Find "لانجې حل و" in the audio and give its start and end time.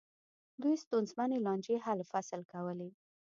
1.45-2.09